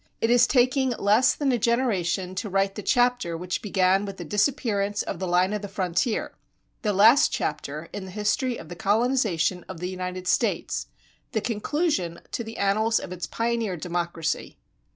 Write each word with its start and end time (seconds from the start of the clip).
It 0.19 0.31
is 0.31 0.47
taking 0.47 0.95
less 0.97 1.35
than 1.35 1.51
a 1.51 1.59
generation 1.59 2.33
to 2.33 2.49
write 2.49 2.73
the 2.73 2.81
chapter 2.81 3.37
which 3.37 3.61
began 3.61 4.03
with 4.03 4.17
the 4.17 4.25
disappearance 4.25 5.03
of 5.03 5.19
the 5.19 5.27
line 5.27 5.53
of 5.53 5.61
the 5.61 5.67
frontier 5.67 6.33
the 6.81 6.91
last 6.91 7.31
chapter 7.31 7.87
in 7.93 8.05
the 8.05 8.09
history 8.09 8.57
of 8.57 8.67
the 8.69 8.75
colonization 8.75 9.63
of 9.69 9.79
the 9.79 9.89
United 9.89 10.27
States, 10.27 10.87
the 11.33 11.39
conclusion 11.39 12.19
to 12.31 12.43
the 12.43 12.57
annals 12.57 12.97
of 12.99 13.11
its 13.13 13.27
pioneer 13.27 13.77
democracy. 13.77 14.57